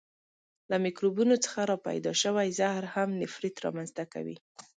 له 0.69 0.75
میکروبونو 0.85 1.35
څخه 1.45 1.61
را 1.69 1.77
پیدا 1.87 2.11
شوی 2.21 2.47
زهر 2.59 2.83
هم 2.93 3.09
نفریت 3.21 3.57
را 3.63 3.69
منځ 3.77 3.89
ته 3.97 4.03
کوي. 4.13 4.37